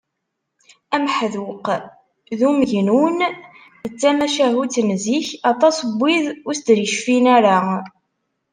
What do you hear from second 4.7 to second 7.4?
n zik, aṭas n wid ur as-d-yecfin